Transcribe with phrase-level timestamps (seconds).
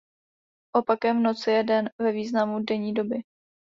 [0.79, 3.23] Opakem noci je den ve významu denní doby.